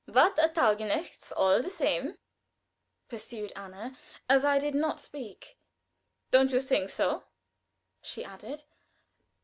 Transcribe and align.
"But 0.07 0.39
a 0.43 0.49
Taugenichts 0.49 1.31
all 1.37 1.61
the 1.61 1.69
same," 1.69 2.17
pursued 3.07 3.53
Anna 3.55 3.99
as 4.27 4.43
I 4.43 4.57
did 4.57 4.73
not 4.73 4.99
speak. 4.99 5.59
"Don't 6.31 6.51
you 6.51 6.59
think 6.59 6.89
so?" 6.89 7.25
she 8.01 8.23
added. 8.25 8.63